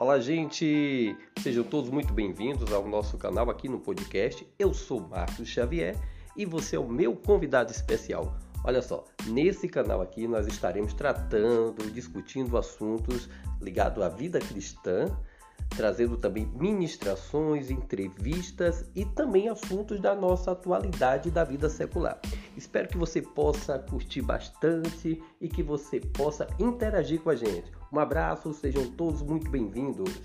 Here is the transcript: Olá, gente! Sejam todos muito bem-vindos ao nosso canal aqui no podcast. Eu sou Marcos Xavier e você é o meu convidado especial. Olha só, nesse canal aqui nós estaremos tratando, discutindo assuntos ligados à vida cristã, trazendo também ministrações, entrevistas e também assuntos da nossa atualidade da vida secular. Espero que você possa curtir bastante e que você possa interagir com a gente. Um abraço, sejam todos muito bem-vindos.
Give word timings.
Olá, 0.00 0.18
gente! 0.18 1.14
Sejam 1.42 1.62
todos 1.62 1.90
muito 1.90 2.14
bem-vindos 2.14 2.72
ao 2.72 2.88
nosso 2.88 3.18
canal 3.18 3.50
aqui 3.50 3.68
no 3.68 3.78
podcast. 3.78 4.48
Eu 4.58 4.72
sou 4.72 4.98
Marcos 4.98 5.46
Xavier 5.46 5.94
e 6.34 6.46
você 6.46 6.76
é 6.76 6.78
o 6.78 6.88
meu 6.88 7.14
convidado 7.14 7.70
especial. 7.70 8.34
Olha 8.64 8.80
só, 8.80 9.04
nesse 9.26 9.68
canal 9.68 10.00
aqui 10.00 10.26
nós 10.26 10.46
estaremos 10.46 10.94
tratando, 10.94 11.90
discutindo 11.92 12.56
assuntos 12.56 13.28
ligados 13.60 14.02
à 14.02 14.08
vida 14.08 14.38
cristã, 14.38 15.04
trazendo 15.76 16.16
também 16.16 16.46
ministrações, 16.46 17.70
entrevistas 17.70 18.90
e 18.96 19.04
também 19.04 19.50
assuntos 19.50 20.00
da 20.00 20.14
nossa 20.14 20.52
atualidade 20.52 21.30
da 21.30 21.44
vida 21.44 21.68
secular. 21.68 22.18
Espero 22.60 22.88
que 22.88 22.98
você 22.98 23.22
possa 23.22 23.78
curtir 23.78 24.20
bastante 24.20 25.18
e 25.40 25.48
que 25.48 25.62
você 25.62 25.98
possa 25.98 26.46
interagir 26.58 27.18
com 27.18 27.30
a 27.30 27.34
gente. 27.34 27.72
Um 27.90 27.98
abraço, 27.98 28.52
sejam 28.52 28.84
todos 28.90 29.22
muito 29.22 29.50
bem-vindos. 29.50 30.20